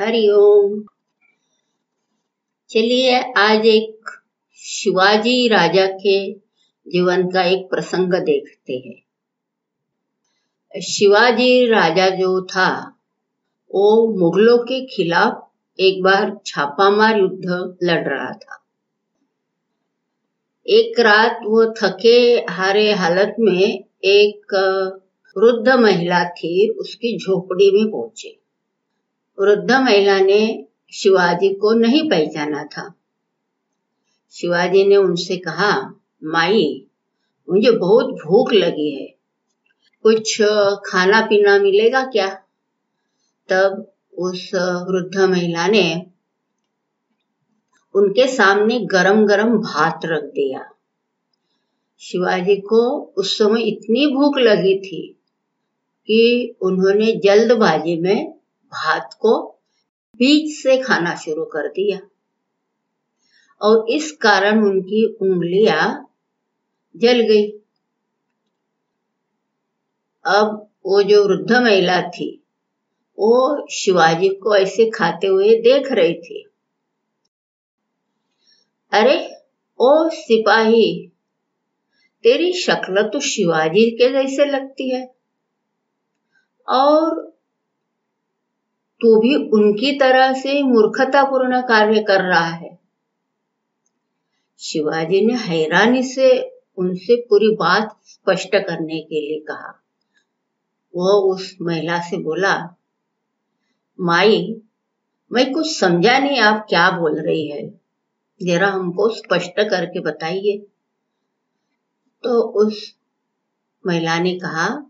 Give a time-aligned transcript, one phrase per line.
[0.00, 0.82] हरिओम
[2.70, 4.10] चलिए आज एक
[4.54, 6.32] शिवाजी राजा के
[6.88, 9.02] जीवन का एक प्रसंग देखते हैं।
[10.80, 12.96] शिवाजी राजा जो था,
[13.74, 15.50] वो मुगलों के खिलाफ
[15.80, 18.64] एक बार छापामार युद्ध लड़ रहा था।
[20.66, 24.54] एक रात वो थके हारे हालत में एक
[25.36, 28.39] वृद्ध महिला थी, उसकी झोपड़ी में पहुँचे।
[29.40, 32.94] वृद्ध महिला ने शिवाजी को नहीं पहचाना था।
[34.30, 36.86] शिवाजी ने उनसे कहा, माई,
[37.50, 39.14] मुझे बहुत भूख लगी है।
[40.02, 40.42] कुछ
[40.86, 42.28] खाना पीना मिलेगा क्या?
[43.48, 44.50] तब उस
[44.88, 46.06] वृद्ध महिला ने
[47.94, 50.70] उनके सामने गरम गरम भात रख दिया।
[52.00, 55.22] शिवाजी को उस समय इतनी भूख लगी थी
[56.06, 58.39] कि उन्होंने जल्दबाजी में
[58.72, 59.58] भात को
[60.14, 62.00] बीच से खाना शुरू कर दिया।
[63.62, 66.14] और इस कारण उनकी उंगलियाँ
[66.96, 67.50] जल गई।
[70.24, 72.44] अब वो जो वृद्ध महिला थी,
[73.18, 76.50] वो शिवाजी को ऐसे खाते हुए देख रही थी।
[78.92, 79.34] अरे,
[79.78, 81.12] ओ सिपाही,
[82.22, 85.14] तेरी शक्ल तो शिवाजी के जैसे लगती है।
[86.68, 87.30] और
[89.00, 92.78] तो भी उनकी तरह से मूर्खतापूर्ण कार्य कर रहा है।
[94.58, 99.82] शिवाजी ने हैरानी से उनसे पूरी बात स्पष्ट करने के लिए कहा।
[100.96, 102.76] वह उस महिला से बोला,
[104.00, 104.62] माई,
[105.32, 107.80] मैं कुछ समझा नहीं, आप क्या बोल रही है?
[108.42, 110.66] जरा हमको स्पष्ट करके बताइए।
[112.22, 112.96] तो उस
[113.86, 114.89] महिला ने कहा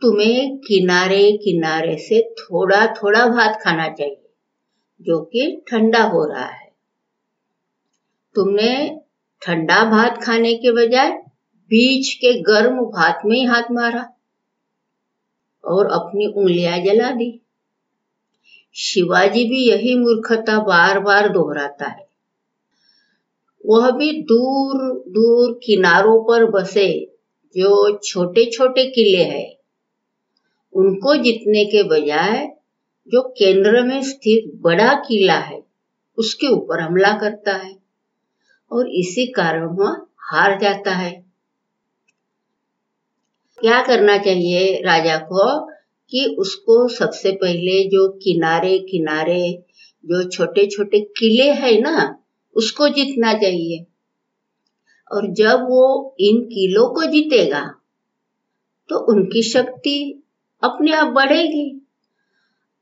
[0.00, 4.28] तुम्हें किनारे किनारे से थोड़ा थोड़ा भात खाना चाहिए,
[5.02, 6.72] जो कि ठंडा हो रहा है।
[8.34, 9.00] तुमने
[9.42, 11.10] ठंडा भात खाने के बजाय
[11.68, 14.10] बीच के गर्म भात में ही हाथ मारा
[15.64, 17.40] और अपनी उंगलियाँ जला दी।
[18.74, 22.06] शिवाजी भी यही मूर्खता बार बार दोहराता है।
[23.66, 27.12] वह भी दूर दूर किनारों पर बसे,
[27.56, 29.55] जो छोटे छोटे किले हैं।
[30.76, 32.46] उनको जीतने के बजाय
[33.08, 35.62] जो केंद्र में स्थित बड़ा किला है,
[36.18, 37.76] उसके ऊपर हमला करता है
[38.72, 41.24] और इसी कारण वह हार जाता है।
[43.60, 45.66] क्या करना चाहिए राजा को
[46.10, 49.62] कि उसको सबसे पहले जो किनारे किनारे
[50.04, 52.18] जो छोटे छोटे किले है ना,
[52.56, 53.86] उसको जीतना चाहिए।
[55.12, 57.74] और जब वो इन किलों को जीतेगा
[58.88, 60.22] तो उनकी शक्ति
[60.62, 61.68] अपने आप बढ़ेगी।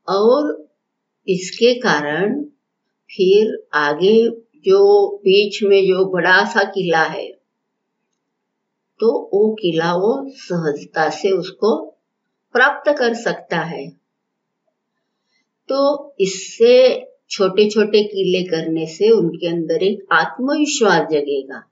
[0.07, 0.67] और
[1.27, 2.43] इसके कारण
[3.09, 4.15] फिर आगे
[4.65, 7.27] जो बीच में जो बड़ा सा किला है
[8.99, 11.75] तो वो किला वो सहजता से उसको
[12.55, 13.87] प्राप्त कर सकता है।
[15.69, 16.75] तो इससे
[17.29, 21.63] छोटे छोटे किले करने से उनके अंदर एक आत्मविश्वास जगेगा।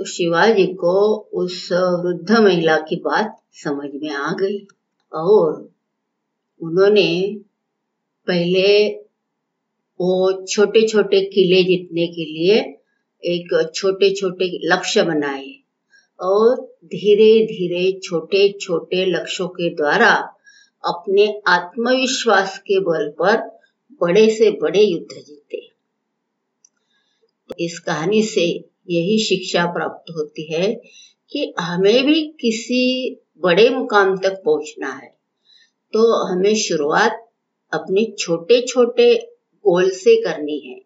[0.00, 4.66] तो शिवाजी को उस वृद्ध महिला की बात समझ में आ गई
[5.12, 5.74] और
[6.62, 7.36] उन्होंने
[8.26, 8.88] पहले
[10.00, 12.54] वो छोटे छोटे किले जीतने के लिए
[13.24, 15.54] एक छोटे छोटे लक्ष्य बनाए
[16.20, 20.14] और धीरे धीरे छोटे छोटे लक्ष्यों के द्वारा
[20.84, 23.36] अपने आत्मविश्वास के बल पर
[24.00, 25.70] बड़े से बड़े युद्ध जीते।
[27.64, 30.74] इस कहानी से यही शिक्षा प्राप्त होती है
[31.32, 35.08] कि हमें भी किसी बड़े मुकाम तक पहुँचना है।
[35.92, 37.30] तो हमें शुरुआत
[37.72, 39.14] अपने छोटे छोटे
[39.58, 40.80] गोल से करनी है।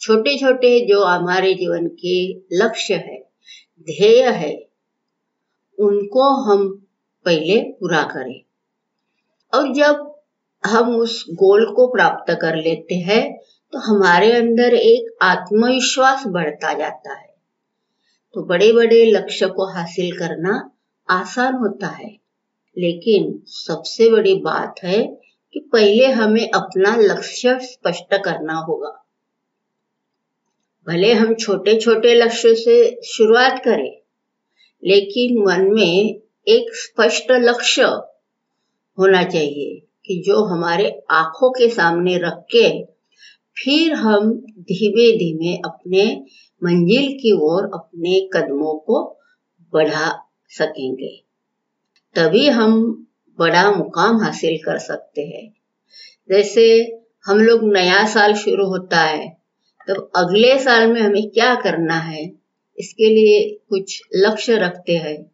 [0.00, 3.18] छोटे छोटे जो हमारे जीवन के लक्ष्य है,
[3.82, 4.68] ध्येय है,
[5.78, 6.68] उनको हम
[7.24, 8.40] पहले पूरा करें।
[9.54, 10.14] और जब
[10.66, 13.38] हम उस गोल को प्राप्त कर लेते हैं
[13.72, 17.33] तो हमारे अंदर एक आत्मविश्वास बढ़ता जाता है।
[18.34, 20.70] तो बड़े बड़े लक्ष्य को हासिल करना
[21.08, 22.08] आसान होता है।
[22.76, 25.02] लेकिन सबसे बड़ी बात है
[25.54, 28.90] कि पहले हमें अपना लक्ष्य स्पष्ट करना होगा।
[30.86, 33.92] भले हम छोटे छोटे लक्ष्य से शुरुआत करें,
[34.82, 37.84] लेकिन मन में एक स्पष्ट लक्ष्य
[38.98, 42.93] होना चाहिए कि जो हमारे आँखों के सामने रख के
[43.56, 46.24] फिर हम धीमे धीमे अपने
[46.64, 49.18] मंजिल की ओर अपने कदमों को
[49.72, 51.22] बढ़ा सकेंगे।
[52.14, 53.06] तभी हम
[53.38, 55.54] बड़ा मुकाम हासिल कर सकते हैं।
[56.28, 59.36] जैसे हम लोग नया साल शुरू होता है,
[59.88, 62.32] तब अगले साल में हमें क्या करना है,
[62.78, 65.30] इसके लिए कुछ लक्ष्य रखते हैं।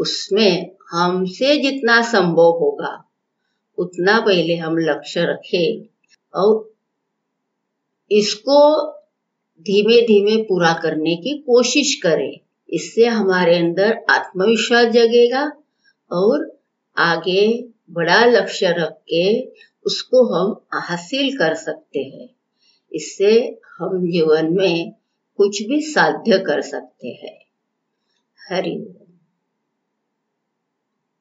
[0.00, 3.10] उसमें हमसे जितना संभव होगा,
[3.78, 5.84] उतना पहले हम लक्ष्य रखें
[6.34, 6.71] और
[8.16, 8.90] इसको
[9.60, 15.52] धीमे धीमे पूरा करने की कोशिश करें। इससे हमारे अंदर आत्मविश्वास जगेगा
[16.12, 16.60] और
[16.96, 19.40] आगे बड़ा लक्ष्य रख के
[19.86, 22.28] उसको हम हासिल कर सकते हैं।
[22.92, 24.92] इससे हम जीवन में
[25.36, 27.38] कुछ भी साध्य कर सकते हैं।
[28.50, 29.01] हरि